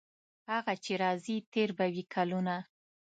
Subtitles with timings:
[0.51, 2.57] هغه چې راځي تیر به وي کلونه.